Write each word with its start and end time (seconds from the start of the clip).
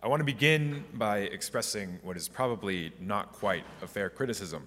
I 0.00 0.06
want 0.06 0.20
to 0.20 0.24
begin 0.24 0.84
by 0.94 1.18
expressing 1.18 1.98
what 2.04 2.16
is 2.16 2.28
probably 2.28 2.92
not 3.00 3.32
quite 3.32 3.64
a 3.82 3.88
fair 3.88 4.08
criticism 4.08 4.66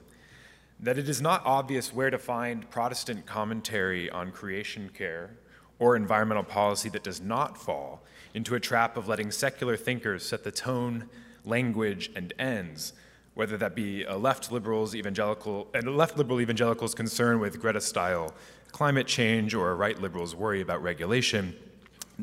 that 0.82 0.98
it 0.98 1.08
is 1.08 1.22
not 1.22 1.46
obvious 1.46 1.94
where 1.94 2.10
to 2.10 2.18
find 2.18 2.70
Protestant 2.70 3.26
commentary 3.26 4.10
on 4.10 4.32
creation 4.32 4.90
care 4.94 5.38
or 5.80 5.96
environmental 5.96 6.44
policy 6.44 6.90
that 6.90 7.04
does 7.04 7.22
not 7.22 7.58
fall 7.58 8.02
into 8.34 8.56
a 8.56 8.60
trap 8.60 8.98
of 8.98 9.08
letting 9.08 9.32
secular 9.32 9.78
thinkers 9.78 10.26
set 10.26 10.44
the 10.44 10.52
tone, 10.52 11.08
language, 11.46 12.12
and 12.16 12.34
ends, 12.40 12.94
whether 13.36 13.58
that 13.58 13.76
be 13.76 14.04
a 14.04 14.18
left 14.18 14.52
liberals 14.52 14.96
evangelical 14.96 15.68
and 15.74 15.96
left 15.96 16.18
liberal 16.18 16.42
evangelicals 16.42 16.96
concern 16.96 17.40
with 17.40 17.62
Greta 17.62 17.80
style 17.80 18.34
climate 18.72 19.08
change 19.08 19.54
or 19.54 19.70
a 19.72 19.76
right 19.76 20.02
liberals 20.02 20.36
worry 20.36 20.62
about 20.62 20.82
regulation 20.82 21.56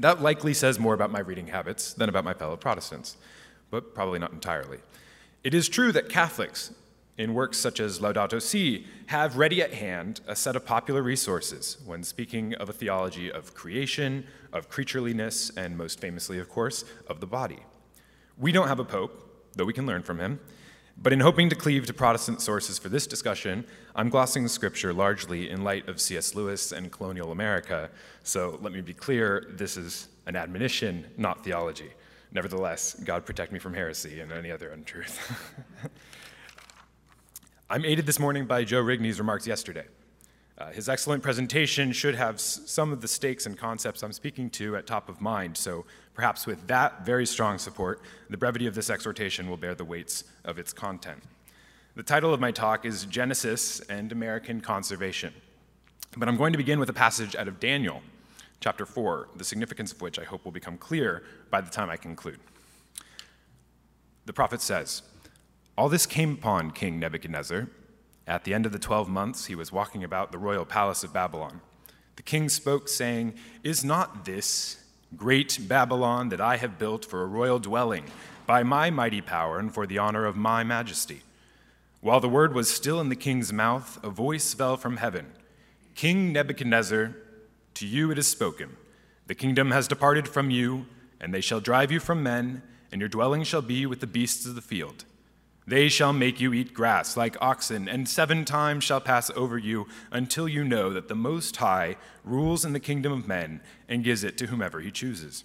that 0.02 0.22
likely 0.22 0.54
says 0.54 0.78
more 0.78 0.94
about 0.94 1.10
my 1.10 1.20
reading 1.20 1.48
habits 1.48 1.92
than 1.92 2.08
about 2.08 2.24
my 2.24 2.34
fellow 2.34 2.56
Protestants, 2.56 3.16
but 3.70 3.94
probably 3.94 4.18
not 4.18 4.32
entirely. 4.32 4.78
It 5.44 5.54
is 5.54 5.68
true 5.68 5.92
that 5.92 6.08
Catholics, 6.08 6.72
in 7.16 7.34
works 7.34 7.58
such 7.58 7.80
as 7.80 7.98
Laudato 7.98 8.40
Si, 8.40 8.86
have 9.06 9.36
ready 9.36 9.60
at 9.62 9.74
hand 9.74 10.20
a 10.26 10.36
set 10.36 10.56
of 10.56 10.64
popular 10.64 11.02
resources 11.02 11.78
when 11.84 12.02
speaking 12.02 12.54
of 12.54 12.68
a 12.68 12.72
theology 12.72 13.30
of 13.30 13.54
creation, 13.54 14.26
of 14.52 14.70
creatureliness, 14.70 15.50
and 15.56 15.76
most 15.76 16.00
famously, 16.00 16.38
of 16.38 16.48
course, 16.48 16.84
of 17.08 17.20
the 17.20 17.26
body. 17.26 17.58
We 18.36 18.52
don't 18.52 18.68
have 18.68 18.78
a 18.78 18.84
pope, 18.84 19.50
though 19.54 19.64
we 19.64 19.72
can 19.72 19.86
learn 19.86 20.02
from 20.02 20.20
him, 20.20 20.38
but 21.00 21.12
in 21.12 21.20
hoping 21.20 21.48
to 21.48 21.56
cleave 21.56 21.86
to 21.86 21.94
Protestant 21.94 22.40
sources 22.40 22.78
for 22.78 22.88
this 22.88 23.06
discussion, 23.06 23.64
I'm 23.94 24.08
glossing 24.08 24.48
scripture 24.48 24.92
largely 24.92 25.48
in 25.48 25.62
light 25.62 25.88
of 25.88 26.00
C.S. 26.00 26.34
Lewis 26.34 26.72
and 26.72 26.90
colonial 26.90 27.30
America. 27.30 27.90
So 28.24 28.58
let 28.62 28.72
me 28.72 28.80
be 28.80 28.94
clear 28.94 29.46
this 29.50 29.76
is 29.76 30.08
an 30.26 30.34
admonition, 30.34 31.06
not 31.16 31.44
theology. 31.44 31.90
Nevertheless, 32.32 32.94
God 33.04 33.24
protect 33.24 33.52
me 33.52 33.58
from 33.58 33.74
heresy 33.74 34.20
and 34.20 34.32
any 34.32 34.50
other 34.50 34.70
untruth. 34.70 35.18
I'm 37.70 37.84
aided 37.84 38.06
this 38.06 38.18
morning 38.18 38.46
by 38.46 38.64
Joe 38.64 38.82
Rigney's 38.82 39.18
remarks 39.18 39.46
yesterday. 39.46 39.84
Uh, 40.58 40.72
his 40.72 40.88
excellent 40.88 41.22
presentation 41.22 41.92
should 41.92 42.16
have 42.16 42.40
some 42.40 42.92
of 42.92 43.00
the 43.00 43.06
stakes 43.06 43.46
and 43.46 43.56
concepts 43.56 44.02
I'm 44.02 44.12
speaking 44.12 44.50
to 44.50 44.74
at 44.74 44.88
top 44.88 45.08
of 45.08 45.20
mind, 45.20 45.56
so 45.56 45.84
perhaps 46.14 46.46
with 46.46 46.66
that 46.66 47.06
very 47.06 47.26
strong 47.26 47.58
support, 47.58 48.00
the 48.28 48.36
brevity 48.36 48.66
of 48.66 48.74
this 48.74 48.90
exhortation 48.90 49.48
will 49.48 49.56
bear 49.56 49.76
the 49.76 49.84
weights 49.84 50.24
of 50.44 50.58
its 50.58 50.72
content. 50.72 51.22
The 51.94 52.02
title 52.02 52.34
of 52.34 52.40
my 52.40 52.50
talk 52.50 52.84
is 52.84 53.04
Genesis 53.04 53.78
and 53.82 54.10
American 54.10 54.60
Conservation, 54.60 55.32
but 56.16 56.28
I'm 56.28 56.36
going 56.36 56.52
to 56.52 56.58
begin 56.58 56.80
with 56.80 56.90
a 56.90 56.94
passage 56.94 57.36
out 57.36 57.46
of 57.46 57.60
Daniel, 57.60 58.02
chapter 58.58 58.84
4, 58.84 59.28
the 59.36 59.44
significance 59.44 59.92
of 59.92 60.00
which 60.00 60.18
I 60.18 60.24
hope 60.24 60.44
will 60.44 60.50
become 60.50 60.76
clear 60.76 61.22
by 61.50 61.60
the 61.60 61.70
time 61.70 61.88
I 61.88 61.96
conclude. 61.96 62.40
The 64.26 64.32
prophet 64.32 64.60
says, 64.60 65.02
All 65.76 65.88
this 65.88 66.04
came 66.04 66.32
upon 66.32 66.72
King 66.72 66.98
Nebuchadnezzar 66.98 67.68
at 68.28 68.44
the 68.44 68.52
end 68.52 68.66
of 68.66 68.72
the 68.72 68.78
twelve 68.78 69.08
months, 69.08 69.46
he 69.46 69.54
was 69.54 69.72
walking 69.72 70.04
about 70.04 70.30
the 70.30 70.38
royal 70.38 70.66
palace 70.66 71.02
of 71.02 71.14
Babylon. 71.14 71.62
The 72.16 72.22
king 72.22 72.50
spoke, 72.50 72.86
saying, 72.88 73.34
Is 73.64 73.82
not 73.82 74.26
this 74.26 74.84
great 75.16 75.58
Babylon 75.66 76.28
that 76.28 76.40
I 76.40 76.58
have 76.58 76.78
built 76.78 77.06
for 77.06 77.22
a 77.22 77.26
royal 77.26 77.58
dwelling 77.58 78.04
by 78.46 78.62
my 78.62 78.90
mighty 78.90 79.22
power 79.22 79.58
and 79.58 79.72
for 79.72 79.86
the 79.86 79.96
honor 79.96 80.26
of 80.26 80.36
my 80.36 80.62
majesty? 80.62 81.22
While 82.02 82.20
the 82.20 82.28
word 82.28 82.52
was 82.52 82.70
still 82.70 83.00
in 83.00 83.08
the 83.08 83.16
king's 83.16 83.52
mouth, 83.52 83.98
a 84.04 84.10
voice 84.10 84.52
fell 84.52 84.76
from 84.76 84.98
heaven 84.98 85.32
King 85.94 86.32
Nebuchadnezzar, 86.32 87.16
to 87.74 87.86
you 87.86 88.10
it 88.10 88.18
is 88.18 88.28
spoken. 88.28 88.76
The 89.26 89.34
kingdom 89.34 89.70
has 89.70 89.88
departed 89.88 90.28
from 90.28 90.50
you, 90.50 90.86
and 91.18 91.32
they 91.32 91.40
shall 91.40 91.60
drive 91.60 91.90
you 91.90 91.98
from 91.98 92.22
men, 92.22 92.62
and 92.92 93.00
your 93.00 93.08
dwelling 93.08 93.42
shall 93.42 93.62
be 93.62 93.86
with 93.86 94.00
the 94.00 94.06
beasts 94.06 94.46
of 94.46 94.54
the 94.54 94.60
field. 94.60 95.04
They 95.68 95.90
shall 95.90 96.14
make 96.14 96.40
you 96.40 96.54
eat 96.54 96.72
grass 96.72 97.14
like 97.14 97.36
oxen, 97.42 97.90
and 97.90 98.08
seven 98.08 98.46
times 98.46 98.84
shall 98.84 99.02
pass 99.02 99.30
over 99.36 99.58
you 99.58 99.86
until 100.10 100.48
you 100.48 100.64
know 100.64 100.94
that 100.94 101.08
the 101.08 101.14
Most 101.14 101.56
High 101.56 101.96
rules 102.24 102.64
in 102.64 102.72
the 102.72 102.80
kingdom 102.80 103.12
of 103.12 103.28
men 103.28 103.60
and 103.86 104.02
gives 104.02 104.24
it 104.24 104.38
to 104.38 104.46
whomever 104.46 104.80
he 104.80 104.90
chooses. 104.90 105.44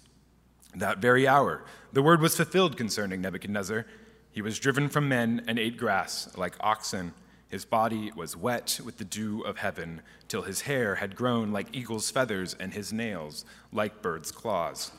That 0.74 0.96
very 0.96 1.28
hour, 1.28 1.62
the 1.92 2.02
word 2.02 2.22
was 2.22 2.38
fulfilled 2.38 2.78
concerning 2.78 3.20
Nebuchadnezzar. 3.20 3.84
He 4.32 4.40
was 4.40 4.58
driven 4.58 4.88
from 4.88 5.10
men 5.10 5.44
and 5.46 5.58
ate 5.58 5.76
grass 5.76 6.34
like 6.38 6.54
oxen. 6.58 7.12
His 7.50 7.66
body 7.66 8.10
was 8.16 8.34
wet 8.34 8.80
with 8.82 8.96
the 8.96 9.04
dew 9.04 9.42
of 9.42 9.58
heaven, 9.58 10.00
till 10.26 10.42
his 10.42 10.62
hair 10.62 10.94
had 10.94 11.16
grown 11.16 11.52
like 11.52 11.76
eagle's 11.76 12.10
feathers, 12.10 12.56
and 12.58 12.72
his 12.72 12.94
nails 12.94 13.44
like 13.72 14.00
bird's 14.00 14.32
claws. 14.32 14.90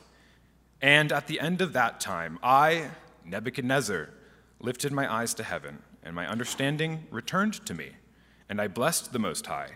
And 0.80 1.10
at 1.10 1.26
the 1.26 1.40
end 1.40 1.60
of 1.60 1.72
that 1.72 1.98
time, 1.98 2.38
I, 2.44 2.90
Nebuchadnezzar, 3.24 4.10
lifted 4.60 4.92
my 4.92 5.12
eyes 5.12 5.34
to 5.34 5.42
heaven, 5.42 5.82
and 6.02 6.14
my 6.14 6.26
understanding 6.26 7.06
returned 7.10 7.54
to 7.66 7.74
me. 7.74 7.90
And 8.48 8.60
I 8.60 8.68
blessed 8.68 9.12
the 9.12 9.18
Most 9.18 9.46
High, 9.46 9.72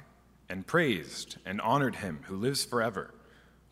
and 0.48 0.66
praised 0.66 1.36
and 1.44 1.60
honored 1.60 1.96
him 1.96 2.20
who 2.26 2.36
lives 2.36 2.64
forever. 2.64 3.14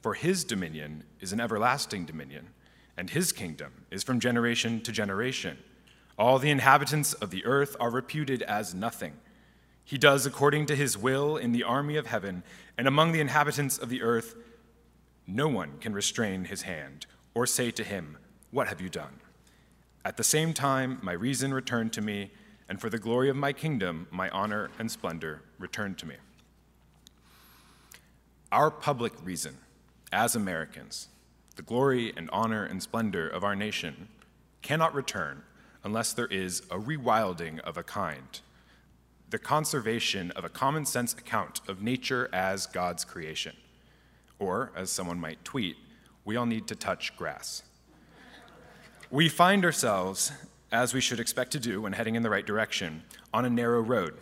For 0.02 0.14
his 0.14 0.44
dominion 0.44 1.04
is 1.20 1.32
an 1.32 1.40
everlasting 1.40 2.04
dominion, 2.04 2.48
and 2.96 3.10
his 3.10 3.32
kingdom 3.32 3.84
is 3.90 4.02
from 4.02 4.20
generation 4.20 4.80
to 4.82 4.92
generation. 4.92 5.58
All 6.18 6.38
the 6.38 6.50
inhabitants 6.50 7.12
of 7.14 7.30
the 7.30 7.44
earth 7.44 7.76
are 7.78 7.90
reputed 7.90 8.42
as 8.42 8.74
nothing. 8.74 9.14
He 9.84 9.98
does 9.98 10.26
according 10.26 10.66
to 10.66 10.76
his 10.76 10.98
will 10.98 11.36
in 11.36 11.52
the 11.52 11.62
army 11.62 11.96
of 11.96 12.06
heaven, 12.06 12.42
and 12.76 12.86
among 12.86 13.12
the 13.12 13.20
inhabitants 13.20 13.78
of 13.78 13.88
the 13.88 14.02
earth, 14.02 14.34
no 15.26 15.48
one 15.48 15.78
can 15.80 15.92
restrain 15.92 16.44
his 16.44 16.62
hand 16.62 17.06
or 17.34 17.46
say 17.46 17.70
to 17.70 17.84
him, 17.84 18.18
What 18.50 18.68
have 18.68 18.80
you 18.80 18.88
done? 18.88 19.20
At 20.04 20.16
the 20.16 20.24
same 20.24 20.54
time, 20.54 20.98
my 21.02 21.12
reason 21.12 21.52
returned 21.52 21.92
to 21.94 22.00
me, 22.00 22.30
and 22.68 22.80
for 22.80 22.88
the 22.88 22.98
glory 22.98 23.28
of 23.28 23.36
my 23.36 23.52
kingdom, 23.52 24.06
my 24.10 24.28
honor 24.30 24.70
and 24.78 24.90
splendor 24.90 25.42
returned 25.58 25.98
to 25.98 26.06
me. 26.06 26.16
Our 28.52 28.70
public 28.70 29.12
reason, 29.24 29.58
as 30.12 30.34
Americans, 30.34 31.08
the 31.56 31.62
glory 31.62 32.12
and 32.16 32.30
honor 32.30 32.64
and 32.64 32.82
splendor 32.82 33.28
of 33.28 33.42
our 33.44 33.56
nation, 33.56 34.08
cannot 34.62 34.94
return 34.94 35.42
unless 35.84 36.12
there 36.12 36.26
is 36.26 36.60
a 36.70 36.78
rewilding 36.78 37.58
of 37.60 37.76
a 37.76 37.82
kind, 37.82 38.40
the 39.30 39.38
conservation 39.38 40.30
of 40.32 40.44
a 40.44 40.48
common 40.48 40.86
sense 40.86 41.12
account 41.12 41.60
of 41.68 41.82
nature 41.82 42.30
as 42.32 42.66
God's 42.66 43.04
creation. 43.04 43.56
Or, 44.38 44.72
as 44.76 44.90
someone 44.90 45.18
might 45.18 45.44
tweet, 45.44 45.76
we 46.24 46.36
all 46.36 46.46
need 46.46 46.68
to 46.68 46.76
touch 46.76 47.16
grass 47.16 47.62
we 49.10 49.28
find 49.28 49.64
ourselves, 49.64 50.32
as 50.70 50.92
we 50.92 51.00
should 51.00 51.18
expect 51.20 51.52
to 51.52 51.58
do 51.58 51.80
when 51.80 51.94
heading 51.94 52.14
in 52.14 52.22
the 52.22 52.30
right 52.30 52.44
direction, 52.44 53.02
on 53.32 53.44
a 53.44 53.50
narrow 53.50 53.80
road. 53.80 54.14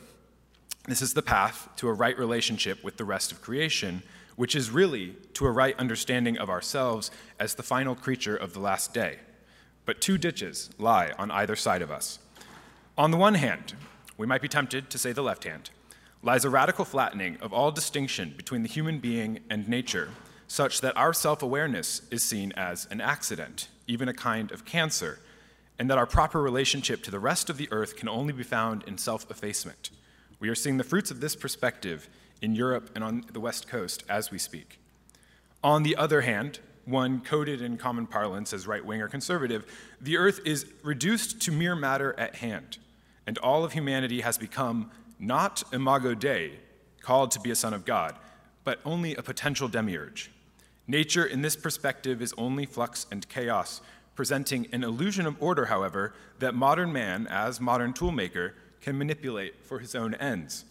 This 0.87 1.03
is 1.03 1.15
the 1.15 1.23
path 1.23 1.69
to 1.77 1.89
a 1.89 1.93
right 1.93 2.17
relationship 2.17 2.85
with 2.85 2.97
the 2.97 3.05
rest 3.05 3.33
of 3.33 3.43
creation, 3.43 4.05
which 4.37 4.55
is 4.55 4.71
really 4.71 5.17
to 5.35 5.47
a 5.47 5.51
right 5.51 5.77
understanding 5.79 6.39
of 6.39 6.49
ourselves 6.49 7.11
as 7.41 7.55
the 7.55 7.65
final 7.65 7.97
creature 7.97 8.37
of 8.37 8.53
the 8.53 8.61
last 8.61 8.95
day. 8.95 9.19
But 9.85 10.01
two 10.01 10.19
ditches 10.19 10.71
lie 10.79 11.13
on 11.19 11.33
either 11.33 11.57
side 11.57 11.83
of 11.83 11.91
us. 11.91 12.21
On 12.97 13.11
the 13.11 13.17
one 13.17 13.35
hand, 13.35 13.75
we 14.17 14.27
might 14.27 14.43
be 14.43 14.49
tempted 14.49 14.89
to 14.91 14.99
say 14.99 15.11
the 15.13 15.23
left 15.23 15.45
hand, 15.45 15.71
lies 16.23 16.45
a 16.45 16.51
radical 16.51 16.85
flattening 16.85 17.39
of 17.41 17.53
all 17.53 17.73
distinction 17.73 18.35
between 18.37 18.63
the 18.63 18.69
human 18.69 19.01
being 19.01 19.41
and 19.51 19.69
nature, 19.69 20.11
such 20.49 20.81
that 20.81 20.97
our 20.97 21.13
self 21.13 21.43
awareness 21.43 22.03
is 22.11 22.23
seen 22.23 22.53
as 22.53 22.87
an 22.91 23.01
accident 23.01 23.69
even 23.87 24.09
a 24.09 24.15
kind 24.15 24.51
of 24.53 24.65
cancer, 24.65 25.19
and 25.79 25.91
that 25.91 25.99
our 25.99 26.07
proper 26.07 26.41
relationship 26.41 27.03
to 27.03 27.11
the 27.11 27.19
rest 27.19 27.51
of 27.51 27.57
the 27.57 27.69
earth 27.71 27.97
can 27.97 28.09
only 28.09 28.33
be 28.33 28.43
found 28.43 28.83
in 28.85 28.99
self 28.99 29.31
effacement. 29.31 29.91
We 30.39 30.49
are 30.49 30.55
seeing 30.55 30.77
the 30.77 30.85
fruits 30.85 31.11
of 31.11 31.21
this 31.21 31.37
perspective 31.37 32.09
in 32.43 32.55
Europe 32.55 32.91
and 32.95 33.03
on 33.03 33.25
the 33.33 33.41
West 33.41 33.69
Coast 33.69 34.05
as 34.09 34.31
we 34.31 34.39
speak. 34.39 34.79
On 35.65 35.83
the 35.83 35.97
other 35.97 36.23
hand, 36.23 36.61
one 36.85 37.21
coded 37.21 37.61
in 37.61 37.79
common 37.79 38.07
parlance 38.07 38.53
as 38.53 38.67
right 38.67 38.85
wing 38.85 39.01
or 39.01 39.09
conservative, 39.09 39.67
the 40.01 40.17
earth 40.17 40.41
is 40.45 40.67
reduced 40.83 41.41
to 41.43 41.51
mere 41.51 41.75
matter 41.75 42.15
at 42.19 42.37
hand, 42.37 42.79
and 43.27 43.39
all 43.39 43.65
of 43.65 43.73
humanity 43.73 44.21
has 44.21 44.39
become 44.39 44.91
not 45.19 45.63
imago 45.73 46.15
Dei, 46.15 46.61
called 47.01 47.31
to 47.31 47.41
be 47.41 47.51
a 47.51 47.57
son 47.57 47.73
of 47.73 47.85
God, 47.85 48.15
but 48.63 48.81
only 48.85 49.15
a 49.15 49.23
potential 49.23 49.69
demiurge. 49.69 50.31
Nature, 50.89 51.25
in 51.25 51.43
this 51.43 51.57
perspective, 51.57 52.23
is 52.23 52.35
only 52.39 52.65
flux 52.65 53.07
and 53.11 53.29
chaos, 53.29 53.81
presenting 54.15 54.67
an 54.73 54.85
illusion 54.85 55.27
of 55.27 55.41
order, 55.43 55.67
however, 55.67 56.15
that 56.39 56.55
modern 56.55 56.93
man, 56.93 57.27
as 57.29 57.61
modern 57.61 57.93
toolmaker, 57.93 58.53
can 58.81 58.97
manipulate 58.97 59.65
for 59.65 59.81
his 59.81 59.95
own 59.95 60.15
ends. 60.15 60.65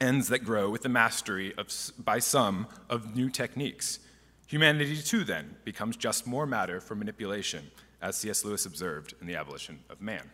Ends 0.00 0.28
that 0.28 0.40
grow 0.40 0.68
with 0.70 0.82
the 0.82 0.88
mastery 0.88 1.54
of, 1.56 1.68
by 1.98 2.18
some 2.18 2.66
of 2.90 3.14
new 3.14 3.30
techniques. 3.30 4.00
Humanity, 4.48 5.00
too, 5.00 5.22
then, 5.22 5.56
becomes 5.64 5.96
just 5.96 6.26
more 6.26 6.46
matter 6.46 6.80
for 6.80 6.96
manipulation, 6.96 7.70
as 8.02 8.16
C.S. 8.16 8.44
Lewis 8.44 8.66
observed 8.66 9.14
in 9.20 9.28
The 9.28 9.36
Abolition 9.36 9.78
of 9.88 10.00
Man. 10.00 10.30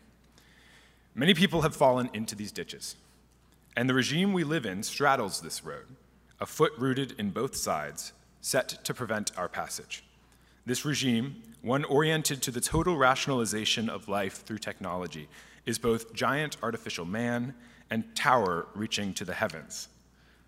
Many 1.15 1.35
people 1.35 1.61
have 1.63 1.77
fallen 1.77 2.09
into 2.15 2.35
these 2.35 2.53
ditches, 2.53 2.97
and 3.77 3.89
the 3.89 3.95
regime 3.95 4.33
we 4.33 4.45
live 4.45 4.65
in 4.65 4.83
straddles 4.83 5.43
this 5.43 5.63
road, 5.63 5.87
a 6.41 6.47
foot 6.47 6.73
rooted 6.79 7.15
in 7.19 7.31
both 7.31 7.55
sides, 7.55 8.13
set 8.41 8.85
to 8.85 8.95
prevent 8.95 9.37
our 9.37 9.49
passage. 9.49 10.05
This 10.67 10.85
regime, 10.85 11.43
one 11.63 11.85
oriented 11.85 12.43
to 12.43 12.51
the 12.51 12.61
total 12.61 12.97
rationalization 12.97 13.89
of 13.89 14.09
life 14.09 14.45
through 14.45 14.59
technology, 14.59 15.29
is 15.65 15.79
both 15.79 16.13
giant 16.13 16.57
artificial 16.63 17.05
man 17.05 17.55
and 17.91 18.15
tower 18.15 18.67
reaching 18.75 19.15
to 19.15 19.25
the 19.25 19.35
heavens. 19.35 19.89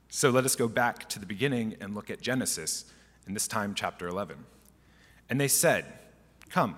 So 0.08 0.30
let 0.30 0.44
us 0.44 0.56
go 0.56 0.68
back 0.68 1.08
to 1.10 1.18
the 1.18 1.26
beginning 1.26 1.76
and 1.80 1.94
look 1.94 2.10
at 2.10 2.20
Genesis, 2.20 2.84
and 3.26 3.34
this 3.34 3.48
time 3.48 3.74
chapter 3.74 4.08
11. 4.08 4.36
And 5.28 5.40
they 5.40 5.48
said, 5.48 5.84
Come, 6.48 6.76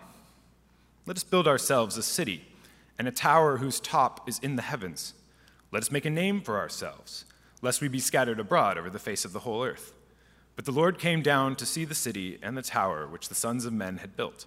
let 1.06 1.16
us 1.16 1.24
build 1.24 1.48
ourselves 1.48 1.96
a 1.96 2.02
city 2.02 2.44
and 2.98 3.08
a 3.08 3.12
tower 3.12 3.56
whose 3.56 3.80
top 3.80 4.28
is 4.28 4.38
in 4.40 4.56
the 4.56 4.62
heavens. 4.62 5.14
Let 5.72 5.82
us 5.82 5.90
make 5.90 6.04
a 6.04 6.10
name 6.10 6.42
for 6.42 6.58
ourselves, 6.58 7.24
lest 7.62 7.80
we 7.80 7.88
be 7.88 7.98
scattered 7.98 8.38
abroad 8.38 8.76
over 8.76 8.90
the 8.90 8.98
face 8.98 9.24
of 9.24 9.32
the 9.32 9.40
whole 9.40 9.64
earth. 9.64 9.94
But 10.56 10.64
the 10.64 10.72
Lord 10.72 10.98
came 10.98 11.22
down 11.22 11.56
to 11.56 11.66
see 11.66 11.84
the 11.84 11.94
city 11.94 12.38
and 12.42 12.56
the 12.56 12.62
tower 12.62 13.06
which 13.06 13.28
the 13.28 13.34
sons 13.34 13.64
of 13.64 13.72
men 13.72 13.98
had 13.98 14.16
built. 14.16 14.46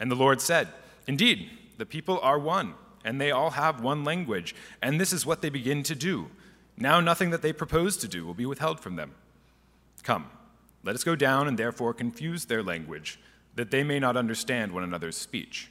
And 0.00 0.10
the 0.10 0.16
Lord 0.16 0.40
said, 0.40 0.68
Indeed, 1.06 1.50
the 1.78 1.86
people 1.86 2.18
are 2.20 2.38
one, 2.38 2.74
and 3.04 3.20
they 3.20 3.30
all 3.30 3.50
have 3.50 3.80
one 3.80 4.04
language, 4.04 4.54
and 4.82 5.00
this 5.00 5.12
is 5.12 5.24
what 5.24 5.42
they 5.42 5.50
begin 5.50 5.82
to 5.84 5.94
do. 5.94 6.30
Now 6.76 7.00
nothing 7.00 7.30
that 7.30 7.42
they 7.42 7.52
propose 7.52 7.96
to 7.98 8.08
do 8.08 8.26
will 8.26 8.34
be 8.34 8.46
withheld 8.46 8.80
from 8.80 8.96
them. 8.96 9.14
Come, 10.02 10.26
let 10.82 10.94
us 10.94 11.04
go 11.04 11.16
down 11.16 11.48
and 11.48 11.58
therefore 11.58 11.94
confuse 11.94 12.44
their 12.44 12.62
language, 12.62 13.18
that 13.54 13.70
they 13.70 13.82
may 13.82 13.98
not 13.98 14.16
understand 14.16 14.72
one 14.72 14.84
another's 14.84 15.16
speech. 15.16 15.70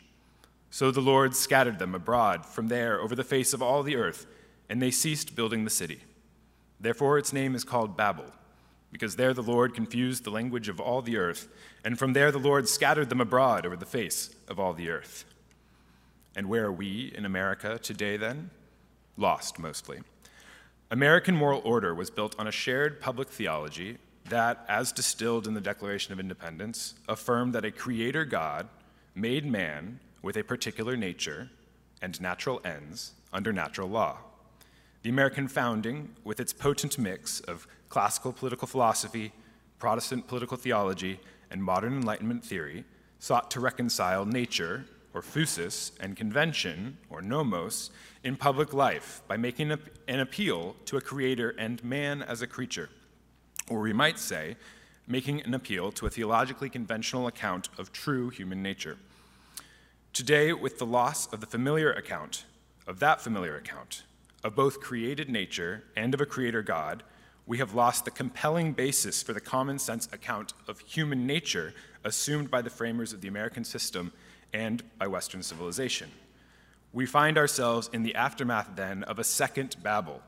So 0.69 0.91
the 0.91 1.01
Lord 1.01 1.35
scattered 1.35 1.79
them 1.79 1.95
abroad 1.95 2.45
from 2.45 2.67
there 2.67 2.99
over 2.99 3.15
the 3.15 3.23
face 3.23 3.53
of 3.53 3.61
all 3.61 3.83
the 3.83 3.95
earth, 3.95 4.25
and 4.69 4.81
they 4.81 4.91
ceased 4.91 5.35
building 5.35 5.63
the 5.63 5.69
city. 5.69 6.01
Therefore 6.79 7.17
its 7.17 7.31
name 7.31 7.55
is 7.55 7.63
called 7.63 7.95
Babel, 7.95 8.25
because 8.95 9.17
there 9.17 9.33
the 9.33 9.43
Lord 9.43 9.73
confused 9.73 10.23
the 10.23 10.29
language 10.29 10.69
of 10.69 10.79
all 10.79 11.01
the 11.01 11.17
earth, 11.17 11.49
and 11.83 11.99
from 11.99 12.13
there 12.13 12.31
the 12.31 12.39
Lord 12.39 12.65
scattered 12.69 13.09
them 13.09 13.19
abroad 13.19 13.65
over 13.65 13.75
the 13.75 13.85
face 13.85 14.33
of 14.47 14.57
all 14.57 14.71
the 14.71 14.89
earth. 14.89 15.25
And 16.33 16.47
where 16.47 16.67
are 16.67 16.71
we 16.71 17.11
in 17.13 17.25
America 17.25 17.77
today 17.77 18.15
then? 18.15 18.51
Lost 19.17 19.59
mostly. 19.59 19.99
American 20.89 21.35
moral 21.35 21.61
order 21.65 21.93
was 21.93 22.09
built 22.09 22.39
on 22.39 22.47
a 22.47 22.53
shared 22.53 23.01
public 23.01 23.27
theology 23.27 23.97
that, 24.29 24.63
as 24.69 24.93
distilled 24.93 25.45
in 25.45 25.55
the 25.55 25.59
Declaration 25.59 26.13
of 26.13 26.19
Independence, 26.21 26.93
affirmed 27.09 27.51
that 27.51 27.65
a 27.65 27.71
creator 27.71 28.23
God 28.23 28.69
made 29.13 29.45
man 29.45 29.99
with 30.21 30.37
a 30.37 30.43
particular 30.45 30.95
nature 30.95 31.49
and 32.01 32.21
natural 32.21 32.61
ends 32.63 33.11
under 33.33 33.51
natural 33.51 33.89
law. 33.89 34.19
The 35.01 35.09
American 35.09 35.49
founding, 35.49 36.15
with 36.23 36.39
its 36.39 36.53
potent 36.53 36.97
mix 36.97 37.41
of 37.41 37.67
classical 37.95 38.33
political 38.33 38.67
philosophy, 38.67 39.31
Protestant 39.79 40.27
political 40.27 40.57
theology, 40.57 41.17
and 41.49 41.63
modern 41.63 41.93
Enlightenment 41.93 42.43
theory, 42.43 42.83
sought 43.19 43.49
to 43.51 43.61
reconcile 43.61 44.25
nature, 44.25 44.83
or 45.13 45.21
phusis, 45.21 45.91
and 46.01 46.17
convention, 46.17 46.97
or 47.09 47.21
nomos, 47.21 47.91
in 48.25 48.35
public 48.35 48.73
life 48.73 49.21
by 49.29 49.37
making 49.37 49.71
an 50.09 50.19
appeal 50.19 50.75
to 50.83 50.97
a 50.97 51.01
creator 51.01 51.55
and 51.57 51.81
man 51.85 52.21
as 52.21 52.41
a 52.41 52.47
creature. 52.47 52.89
Or 53.69 53.79
we 53.79 53.93
might 53.93 54.19
say, 54.19 54.57
making 55.07 55.43
an 55.43 55.53
appeal 55.53 55.93
to 55.93 56.05
a 56.05 56.09
theologically 56.09 56.69
conventional 56.69 57.27
account 57.27 57.69
of 57.77 57.93
true 57.93 58.29
human 58.29 58.61
nature. 58.61 58.97
Today, 60.11 60.51
with 60.51 60.79
the 60.79 60.85
loss 60.85 61.31
of 61.31 61.39
the 61.39 61.47
familiar 61.47 61.93
account, 61.93 62.43
of 62.87 62.99
that 62.99 63.21
familiar 63.21 63.55
account, 63.55 64.03
of 64.43 64.53
both 64.53 64.81
created 64.81 65.29
nature 65.29 65.85
and 65.95 66.13
of 66.13 66.19
a 66.19 66.25
creator 66.25 66.61
God, 66.61 67.01
we 67.47 67.57
have 67.59 67.75
lost 67.75 68.05
the 68.05 68.11
compelling 68.11 68.73
basis 68.73 69.21
for 69.21 69.33
the 69.33 69.41
common 69.41 69.77
sense 69.77 70.09
account 70.11 70.53
of 70.67 70.79
human 70.79 71.27
nature 71.27 71.73
assumed 72.03 72.49
by 72.49 72.61
the 72.61 72.69
framers 72.69 73.13
of 73.13 73.21
the 73.21 73.27
American 73.27 73.63
system 73.63 74.11
and 74.53 74.83
by 74.97 75.07
Western 75.07 75.43
civilization. 75.43 76.09
We 76.93 77.05
find 77.05 77.37
ourselves 77.37 77.89
in 77.91 78.03
the 78.03 78.15
aftermath 78.15 78.69
then 78.75 79.03
of 79.03 79.19
a 79.19 79.23
second 79.23 79.75
Babel, 79.83 80.21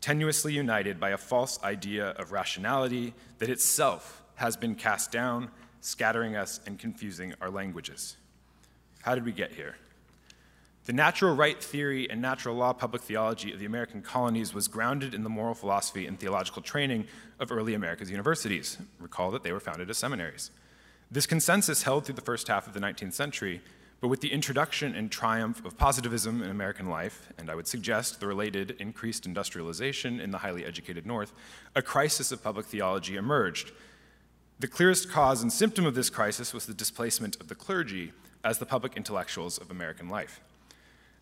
tenuously 0.00 0.52
united 0.52 1.00
by 1.00 1.10
a 1.10 1.18
false 1.18 1.62
idea 1.62 2.08
of 2.10 2.32
rationality 2.32 3.14
that 3.38 3.48
itself 3.48 4.22
has 4.34 4.56
been 4.56 4.74
cast 4.74 5.10
down, 5.10 5.50
scattering 5.80 6.36
us 6.36 6.60
and 6.66 6.78
confusing 6.78 7.34
our 7.40 7.50
languages. 7.50 8.16
How 9.02 9.14
did 9.14 9.24
we 9.24 9.32
get 9.32 9.52
here? 9.52 9.76
The 10.86 10.92
natural 10.92 11.34
right 11.34 11.60
theory 11.60 12.08
and 12.08 12.22
natural 12.22 12.54
law 12.54 12.72
public 12.72 13.02
theology 13.02 13.52
of 13.52 13.58
the 13.58 13.66
American 13.66 14.02
colonies 14.02 14.54
was 14.54 14.68
grounded 14.68 15.14
in 15.14 15.24
the 15.24 15.28
moral 15.28 15.54
philosophy 15.54 16.06
and 16.06 16.16
theological 16.16 16.62
training 16.62 17.08
of 17.40 17.50
early 17.50 17.74
America's 17.74 18.08
universities. 18.08 18.78
Recall 19.00 19.32
that 19.32 19.42
they 19.42 19.50
were 19.50 19.58
founded 19.58 19.90
as 19.90 19.98
seminaries. 19.98 20.52
This 21.10 21.26
consensus 21.26 21.82
held 21.82 22.06
through 22.06 22.14
the 22.14 22.20
first 22.20 22.46
half 22.46 22.68
of 22.68 22.72
the 22.72 22.78
19th 22.78 23.14
century, 23.14 23.62
but 24.00 24.06
with 24.06 24.20
the 24.20 24.30
introduction 24.32 24.94
and 24.94 25.10
triumph 25.10 25.64
of 25.64 25.76
positivism 25.76 26.40
in 26.40 26.50
American 26.50 26.88
life, 26.88 27.32
and 27.36 27.50
I 27.50 27.56
would 27.56 27.66
suggest 27.66 28.20
the 28.20 28.28
related 28.28 28.76
increased 28.78 29.26
industrialization 29.26 30.20
in 30.20 30.30
the 30.30 30.38
highly 30.38 30.64
educated 30.64 31.04
North, 31.04 31.32
a 31.74 31.82
crisis 31.82 32.30
of 32.30 32.44
public 32.44 32.66
theology 32.66 33.16
emerged. 33.16 33.72
The 34.60 34.68
clearest 34.68 35.10
cause 35.10 35.42
and 35.42 35.52
symptom 35.52 35.84
of 35.84 35.96
this 35.96 36.10
crisis 36.10 36.54
was 36.54 36.66
the 36.66 36.74
displacement 36.74 37.40
of 37.40 37.48
the 37.48 37.56
clergy 37.56 38.12
as 38.44 38.58
the 38.58 38.66
public 38.66 38.96
intellectuals 38.96 39.58
of 39.58 39.72
American 39.72 40.08
life. 40.08 40.40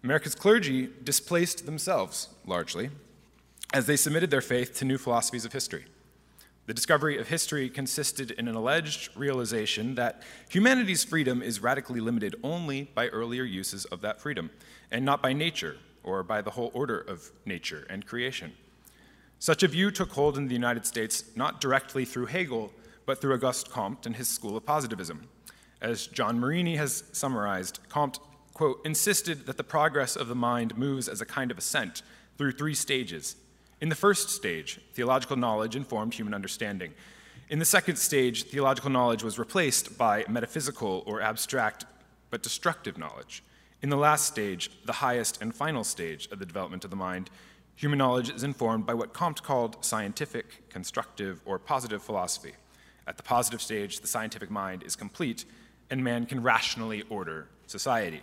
America's 0.05 0.35
clergy 0.35 0.91
displaced 1.03 1.65
themselves, 1.65 2.29
largely, 2.45 2.91
as 3.73 3.87
they 3.87 3.97
submitted 3.97 4.31
their 4.31 4.43
faith 4.43 4.77
to 4.77 4.85
new 4.85 4.99
philosophies 4.99 5.47
of 5.47 5.55
history. 5.55 5.87
The 6.67 6.75
discovery 6.75 7.19
of 7.19 7.29
history 7.29 7.71
consisted 7.71 8.31
in 8.33 8.47
an 8.47 8.55
alleged 8.55 9.17
realization 9.17 9.95
that 9.95 10.23
humanity's 10.51 11.05
freedom 11.05 11.41
is 11.41 11.63
radically 11.63 12.01
limited 12.01 12.37
only 12.43 12.83
by 12.95 13.09
earlier 13.09 13.45
uses 13.45 13.87
of 13.87 14.03
that 14.03 14.21
freedom, 14.21 14.51
and 14.91 15.07
not 15.07 15.23
by 15.23 15.33
nature 15.33 15.79
or 16.03 16.23
by 16.23 16.43
the 16.43 16.51
whole 16.51 16.71
order 16.75 16.99
of 16.99 17.33
nature 17.47 17.87
and 17.89 18.07
creation. 18.07 18.53
Such 19.39 19.63
a 19.63 19.69
view 19.69 19.91
took 19.91 20.13
hold 20.13 20.37
in 20.37 20.49
the 20.49 20.55
United 20.55 20.85
States 20.85 21.25
not 21.35 21.63
directly 21.63 22.05
through 22.05 22.27
Hegel, 22.27 22.73
but 23.07 23.23
through 23.23 23.33
Auguste 23.33 23.71
Comte 23.71 24.05
and 24.05 24.17
his 24.17 24.29
school 24.29 24.55
of 24.55 24.67
positivism. 24.67 25.29
As 25.81 26.07
John 26.07 26.39
Marini 26.39 26.77
has 26.77 27.05
summarized, 27.13 27.81
Comte, 27.89 28.19
quote, 28.55 28.81
insisted 28.85 29.47
that 29.47 29.57
the 29.57 29.65
progress 29.65 30.17
of 30.17 30.29
the 30.29 30.35
mind 30.35 30.79
moves 30.79 31.09
as 31.09 31.21
a 31.21 31.27
kind 31.27 31.51
of 31.51 31.59
ascent 31.59 32.03
through 32.39 32.53
three 32.53 32.75
stages. 32.75 33.37
In 33.81 33.89
the 33.89 33.95
first 33.95 34.31
stage, 34.31 34.81
theological 34.95 35.37
knowledge 35.37 35.77
informed 35.77 36.15
human 36.15 36.33
understanding. 36.33 36.95
In 37.51 37.59
the 37.59 37.65
second 37.65 37.97
stage, 37.97 38.45
theological 38.45 38.91
knowledge 38.91 39.23
was 39.23 39.39
replaced 39.39 39.99
by 39.99 40.25
metaphysical 40.29 41.03
or 41.07 41.21
abstract 41.21 41.85
but 42.31 42.43
destructive 42.43 42.97
knowledge. 42.97 43.43
In 43.83 43.91
the 43.91 43.97
last 43.97 44.27
stage, 44.27 44.71
the 44.87 44.95
highest 44.95 45.43
and 45.43 45.55
final 45.55 45.85
stage 45.85 46.27
of 46.31 46.39
the 46.39 46.47
development 46.47 46.85
of 46.85 46.91
the 46.91 46.97
mind, 46.97 47.29
human 47.75 47.99
knowledge 47.99 48.31
is 48.31 48.45
informed 48.45 48.87
by 48.87 48.95
what 48.95 49.13
Comte 49.13 49.43
called 49.43 49.85
scientific, 49.85 50.71
constructive, 50.71 51.43
or 51.45 51.59
positive 51.59 52.03
philosophy. 52.03 52.53
At 53.07 53.19
the 53.19 53.23
positive 53.23 53.61
stage, 53.61 54.01
the 54.01 54.07
scientific 54.07 54.51
mind 54.51 54.83
is 54.83 54.97
complete 54.97 55.45
and 55.91 56.03
man 56.03 56.25
can 56.25 56.43
rationally 56.43 57.03
order 57.11 57.49
society. 57.67 58.21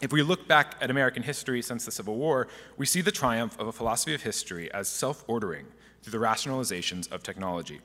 If 0.00 0.12
we 0.12 0.22
look 0.22 0.46
back 0.46 0.76
at 0.80 0.90
American 0.90 1.24
history 1.24 1.60
since 1.60 1.84
the 1.84 1.90
Civil 1.90 2.14
War, 2.14 2.46
we 2.76 2.86
see 2.86 3.00
the 3.00 3.10
triumph 3.10 3.58
of 3.58 3.66
a 3.66 3.72
philosophy 3.72 4.14
of 4.14 4.22
history 4.22 4.72
as 4.72 4.88
self 4.88 5.24
ordering 5.26 5.66
through 6.02 6.12
the 6.12 6.24
rationalizations 6.24 7.10
of 7.10 7.24
technology, 7.24 7.80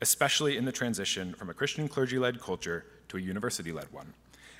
especially 0.00 0.56
in 0.56 0.64
the 0.64 0.72
transition 0.72 1.34
from 1.34 1.50
a 1.50 1.54
Christian 1.54 1.86
clergy 1.86 2.18
led 2.18 2.40
culture 2.40 2.86
to 3.08 3.18
a 3.18 3.20
university 3.20 3.70
led 3.70 3.92
one. 3.92 4.14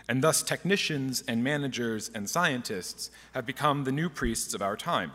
And 0.07 0.23
thus, 0.23 0.43
technicians 0.43 1.23
and 1.27 1.43
managers 1.43 2.11
and 2.15 2.29
scientists 2.29 3.11
have 3.33 3.47
become 3.47 3.85
the 3.85 3.93
new 3.93 4.11
priests 4.11 4.53
of 4.53 4.61
our 4.61 4.77
time 4.77 5.13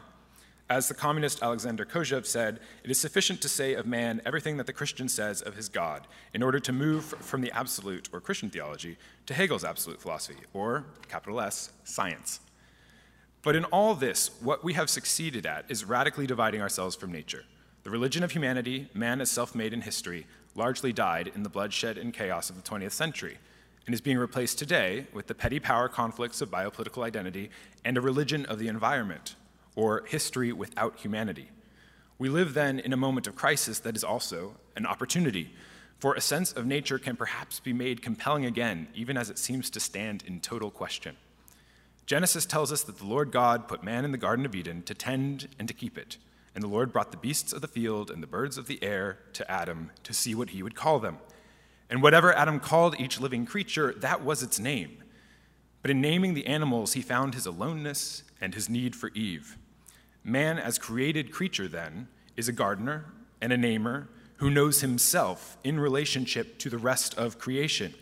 as 0.70 0.88
the 0.88 0.94
communist 0.94 1.44
Alexander 1.44 1.86
Kojève 1.86 2.26
said, 2.26 2.60
it 2.84 2.90
is 2.90 3.00
sufficient 3.00 3.42
to 3.42 3.50
say 3.50 3.74
of 3.74 3.86
man 3.86 4.22
everything 4.26 4.58
that 4.58 4.66
the 4.66 4.74
Christian 4.74 5.10
says 5.10 5.42
of 5.42 5.56
his 5.56 5.68
God 5.68 6.08
in 6.34 6.42
order 6.42 6.60
to 6.60 6.72
move 6.72 7.06
from 7.06 7.42
the 7.42 7.52
absolute 7.52 8.10
or 8.14 8.22
Christian 8.22 8.50
theology 8.50 8.98
to 9.26 9.34
Hegel's 9.34 9.66
absolute 9.66 10.02
philosophy, 10.02 10.40
or, 10.54 10.86
capital 11.10 11.42
S, 11.42 11.72
science. 11.84 12.40
But 13.42 13.58
in 13.58 13.66
all 13.66 13.94
this, 13.94 14.32
what 14.42 14.64
we 14.64 14.74
have 14.74 14.90
succeeded 14.90 15.46
at 15.46 15.66
is 15.70 15.84
radically 15.84 16.26
dividing 16.26 16.62
ourselves 16.62 16.96
from 16.96 17.12
nature. 17.12 17.44
The 17.84 17.90
religion 17.90 18.24
of 18.24 18.32
humanity, 18.32 18.88
man 18.94 19.20
as 19.20 19.30
self 19.30 19.54
made 19.54 19.74
in 19.74 19.82
history, 19.82 20.26
largely 20.56 20.94
died 20.94 21.30
in 21.36 21.44
the 21.44 21.50
bloodshed 21.50 21.98
and 21.98 22.14
chaos 22.14 22.50
of 22.50 22.56
the 22.56 22.62
20th 22.62 22.94
century 22.94 23.38
and 23.86 23.94
is 23.94 24.00
being 24.00 24.18
replaced 24.18 24.58
today 24.58 25.08
with 25.12 25.28
the 25.28 25.36
petty 25.36 25.60
power 25.60 25.90
conflicts 25.90 26.42
of 26.42 26.50
biopolitical 26.50 27.04
identity 27.04 27.50
and 27.84 27.98
a 27.98 28.02
religion 28.02 28.46
of 28.46 28.60
the 28.60 28.70
environment 28.70 29.36
or 29.76 30.06
history 30.08 30.52
without 30.52 31.00
humanity. 31.00 31.50
We 32.18 32.30
live 32.30 32.54
then 32.54 32.80
in 32.80 32.94
a 32.94 32.98
moment 32.98 33.28
of 33.28 33.36
crisis 33.36 33.80
that 33.80 33.96
is 33.96 34.04
also 34.04 34.56
an 34.76 34.86
opportunity, 34.86 35.54
for 36.00 36.16
a 36.16 36.22
sense 36.22 36.52
of 36.52 36.66
nature 36.66 37.00
can 37.00 37.16
perhaps 37.16 37.60
be 37.60 37.74
made 37.74 38.02
compelling 38.02 38.46
again, 38.46 38.88
even 38.94 39.18
as 39.18 39.30
it 39.30 39.38
seems 39.38 39.70
to 39.72 39.80
stand 39.80 40.24
in 40.28 40.40
total 40.40 40.70
question. 40.70 41.16
Genesis 42.06 42.46
tells 42.46 42.72
us 42.72 42.84
that 42.84 42.98
the 42.98 43.06
Lord 43.06 43.32
God 43.32 43.68
put 43.68 43.84
man 43.84 44.04
in 44.04 44.12
the 44.12 44.18
Garden 44.18 44.46
of 44.46 44.54
Eden 44.54 44.84
to 44.84 44.94
tend 44.94 45.48
and 45.58 45.68
to 45.68 45.74
keep 45.74 45.98
it. 45.98 46.18
And 46.54 46.64
the 46.64 46.68
Lord 46.68 46.92
brought 46.92 47.12
the 47.12 47.18
beasts 47.18 47.54
of 47.54 47.62
the 47.62 47.68
field 47.68 48.12
and 48.12 48.22
the 48.22 48.28
birds 48.28 48.58
of 48.58 48.68
the 48.68 48.84
air 48.84 49.18
to 49.34 49.50
Adam 49.50 49.92
to 50.04 50.14
see 50.14 50.36
what 50.36 50.52
he 50.52 50.62
would 50.62 50.76
call 50.76 51.00
them. 51.00 51.18
And 51.90 52.04
whatever 52.04 52.34
Adam 52.34 52.60
called 52.60 53.00
each 53.00 53.20
living 53.20 53.46
creature, 53.46 53.94
that 53.98 54.24
was 54.24 54.44
its 54.44 54.60
name. 54.60 54.98
But 55.82 55.92
in 55.92 56.02
naming 56.02 56.34
the 56.34 56.48
animals, 56.48 56.94
he 56.94 57.02
found 57.02 57.34
his 57.34 57.46
aloneness 57.46 58.24
and 58.40 58.54
his 58.54 58.70
need 58.70 58.96
for 58.96 59.10
Eve. 59.10 59.58
Man, 60.24 60.58
as 60.58 60.80
created 60.80 61.32
creature, 61.32 61.68
then, 61.68 62.08
is 62.38 62.48
a 62.48 62.54
gardener 62.54 63.06
and 63.42 63.52
a 63.52 63.58
namer 63.58 64.08
who 64.38 64.50
knows 64.50 64.82
himself 64.82 65.58
in 65.64 65.80
relationship 65.80 66.58
to 66.60 66.70
the 66.70 66.78
rest 66.78 67.18
of 67.18 67.40
creation. 67.40 67.94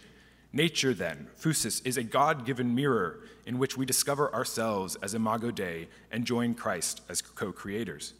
Nature, 0.54 0.94
then, 0.94 1.28
phusis, 1.40 1.86
is 1.86 1.98
a 1.98 2.04
God 2.04 2.46
given 2.46 2.76
mirror 2.76 3.22
in 3.46 3.58
which 3.58 3.76
we 3.76 3.86
discover 3.88 4.32
ourselves 4.34 4.96
as 4.98 5.16
imago 5.16 5.50
Dei 5.50 5.88
and 6.12 6.26
join 6.26 6.54
Christ 6.54 7.02
as 7.10 7.22
co 7.22 7.52
creators. 7.52 8.14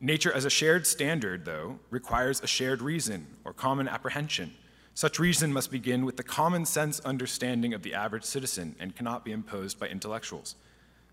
Nature, 0.00 0.32
as 0.32 0.44
a 0.44 0.50
shared 0.50 0.86
standard, 0.86 1.46
though, 1.46 1.78
requires 1.88 2.42
a 2.42 2.46
shared 2.46 2.82
reason 2.82 3.26
or 3.44 3.54
common 3.54 3.88
apprehension. 3.88 4.52
Such 4.92 5.18
reason 5.18 5.50
must 5.50 5.70
begin 5.70 6.04
with 6.04 6.18
the 6.18 6.22
common 6.22 6.66
sense 6.66 7.00
understanding 7.00 7.72
of 7.72 7.82
the 7.82 7.94
average 7.94 8.24
citizen 8.24 8.76
and 8.78 8.94
cannot 8.94 9.24
be 9.24 9.32
imposed 9.32 9.80
by 9.80 9.88
intellectuals. 9.88 10.56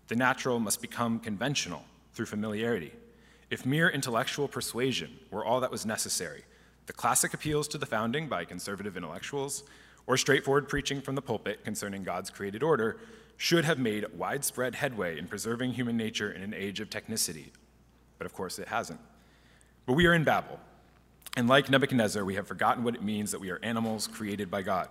The 0.08 0.16
natural 0.16 0.60
must 0.60 0.82
become 0.82 1.18
conventional 1.18 1.84
through 2.12 2.26
familiarity. 2.26 2.92
If 3.50 3.66
mere 3.66 3.88
intellectual 3.88 4.48
persuasion 4.48 5.18
were 5.30 5.44
all 5.44 5.60
that 5.60 5.70
was 5.70 5.84
necessary, 5.84 6.44
the 6.86 6.92
classic 6.92 7.34
appeals 7.34 7.68
to 7.68 7.78
the 7.78 7.86
founding 7.86 8.28
by 8.28 8.44
conservative 8.44 8.96
intellectuals, 8.96 9.62
or 10.06 10.16
straightforward 10.16 10.68
preaching 10.68 11.00
from 11.00 11.14
the 11.14 11.22
pulpit 11.22 11.64
concerning 11.64 12.02
God's 12.02 12.30
created 12.30 12.62
order, 12.62 12.98
should 13.36 13.64
have 13.64 13.78
made 13.78 14.06
widespread 14.16 14.74
headway 14.74 15.18
in 15.18 15.26
preserving 15.26 15.72
human 15.72 15.96
nature 15.96 16.32
in 16.32 16.42
an 16.42 16.54
age 16.54 16.80
of 16.80 16.90
technicity. 16.90 17.50
But 18.18 18.26
of 18.26 18.34
course, 18.34 18.58
it 18.58 18.68
hasn't. 18.68 19.00
But 19.86 19.94
we 19.94 20.06
are 20.06 20.14
in 20.14 20.24
Babel, 20.24 20.58
and 21.36 21.48
like 21.48 21.70
Nebuchadnezzar, 21.70 22.24
we 22.24 22.34
have 22.34 22.46
forgotten 22.46 22.84
what 22.84 22.94
it 22.94 23.02
means 23.02 23.32
that 23.32 23.40
we 23.40 23.50
are 23.50 23.58
animals 23.62 24.06
created 24.06 24.50
by 24.50 24.62
God. 24.62 24.88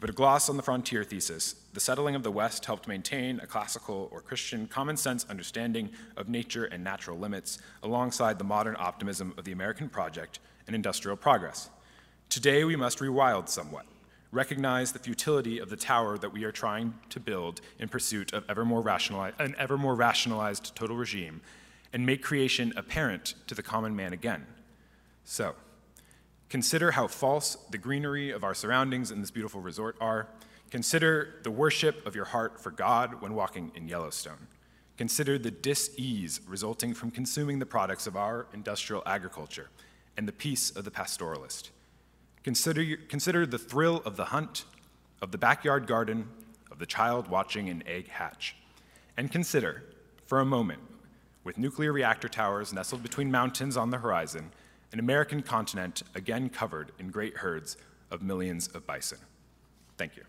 To 0.00 0.06
put 0.06 0.14
a 0.14 0.16
gloss 0.16 0.48
on 0.48 0.56
the 0.56 0.62
frontier 0.62 1.04
thesis, 1.04 1.56
the 1.74 1.78
settling 1.78 2.14
of 2.14 2.22
the 2.22 2.30
West 2.30 2.64
helped 2.64 2.88
maintain 2.88 3.38
a 3.38 3.46
classical 3.46 4.08
or 4.10 4.22
Christian 4.22 4.66
common 4.66 4.96
sense 4.96 5.26
understanding 5.28 5.90
of 6.16 6.26
nature 6.26 6.64
and 6.64 6.82
natural 6.82 7.18
limits 7.18 7.58
alongside 7.82 8.38
the 8.38 8.44
modern 8.44 8.76
optimism 8.78 9.34
of 9.36 9.44
the 9.44 9.52
American 9.52 9.90
project 9.90 10.38
and 10.66 10.74
industrial 10.74 11.18
progress. 11.18 11.68
Today, 12.30 12.64
we 12.64 12.76
must 12.76 13.00
rewild 13.00 13.50
somewhat, 13.50 13.84
recognize 14.32 14.92
the 14.92 14.98
futility 14.98 15.58
of 15.58 15.68
the 15.68 15.76
tower 15.76 16.16
that 16.16 16.32
we 16.32 16.44
are 16.44 16.52
trying 16.52 16.94
to 17.10 17.20
build 17.20 17.60
in 17.78 17.90
pursuit 17.90 18.32
of 18.32 18.46
ever 18.48 18.64
more 18.64 18.82
an 19.38 19.54
ever 19.58 19.76
more 19.76 19.94
rationalized 19.94 20.74
total 20.74 20.96
regime, 20.96 21.42
and 21.92 22.06
make 22.06 22.22
creation 22.22 22.72
apparent 22.74 23.34
to 23.48 23.54
the 23.54 23.62
common 23.62 23.94
man 23.94 24.14
again. 24.14 24.46
So, 25.26 25.56
Consider 26.50 26.90
how 26.90 27.06
false 27.06 27.56
the 27.70 27.78
greenery 27.78 28.32
of 28.32 28.42
our 28.42 28.54
surroundings 28.54 29.12
in 29.12 29.20
this 29.20 29.30
beautiful 29.30 29.60
resort 29.60 29.96
are. 30.00 30.26
Consider 30.70 31.36
the 31.44 31.50
worship 31.50 32.04
of 32.04 32.16
your 32.16 32.24
heart 32.24 32.60
for 32.60 32.72
God 32.72 33.22
when 33.22 33.34
walking 33.34 33.70
in 33.76 33.88
Yellowstone. 33.88 34.48
Consider 34.96 35.38
the 35.38 35.52
dis 35.52 35.92
ease 35.96 36.40
resulting 36.46 36.92
from 36.92 37.12
consuming 37.12 37.60
the 37.60 37.66
products 37.66 38.08
of 38.08 38.16
our 38.16 38.46
industrial 38.52 39.02
agriculture 39.06 39.70
and 40.16 40.26
the 40.26 40.32
peace 40.32 40.70
of 40.70 40.84
the 40.84 40.90
pastoralist. 40.90 41.70
Consider, 42.42 42.96
consider 43.08 43.46
the 43.46 43.58
thrill 43.58 44.02
of 44.04 44.16
the 44.16 44.26
hunt, 44.26 44.64
of 45.22 45.30
the 45.30 45.38
backyard 45.38 45.86
garden, 45.86 46.28
of 46.70 46.80
the 46.80 46.86
child 46.86 47.28
watching 47.28 47.68
an 47.68 47.84
egg 47.86 48.08
hatch. 48.08 48.56
And 49.16 49.30
consider, 49.30 49.84
for 50.26 50.40
a 50.40 50.44
moment, 50.44 50.80
with 51.44 51.58
nuclear 51.58 51.92
reactor 51.92 52.28
towers 52.28 52.72
nestled 52.72 53.02
between 53.02 53.30
mountains 53.30 53.76
on 53.76 53.90
the 53.90 53.98
horizon, 53.98 54.50
an 54.92 54.98
American 54.98 55.42
continent 55.42 56.02
again 56.14 56.48
covered 56.48 56.92
in 56.98 57.10
great 57.10 57.38
herds 57.38 57.76
of 58.10 58.22
millions 58.22 58.68
of 58.68 58.86
bison. 58.86 59.18
Thank 59.96 60.16
you. 60.16 60.24